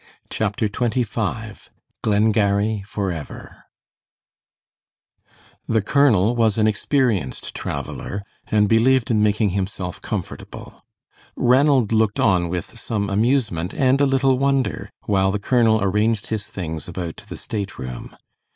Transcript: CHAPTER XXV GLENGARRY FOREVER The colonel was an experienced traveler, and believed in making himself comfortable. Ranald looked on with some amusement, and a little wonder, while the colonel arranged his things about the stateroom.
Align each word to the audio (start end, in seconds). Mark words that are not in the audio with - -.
CHAPTER 0.31 0.67
XXV 0.67 1.69
GLENGARRY 2.01 2.81
FOREVER 2.87 3.65
The 5.67 5.81
colonel 5.83 6.35
was 6.35 6.57
an 6.57 6.65
experienced 6.65 7.53
traveler, 7.53 8.23
and 8.47 8.67
believed 8.67 9.11
in 9.11 9.21
making 9.21 9.51
himself 9.51 10.01
comfortable. 10.01 10.83
Ranald 11.35 11.91
looked 11.91 12.19
on 12.19 12.49
with 12.49 12.79
some 12.79 13.11
amusement, 13.11 13.75
and 13.75 14.01
a 14.01 14.07
little 14.07 14.39
wonder, 14.39 14.89
while 15.05 15.29
the 15.31 15.37
colonel 15.37 15.79
arranged 15.83 16.25
his 16.33 16.47
things 16.47 16.87
about 16.87 17.17
the 17.17 17.37
stateroom. 17.37 18.17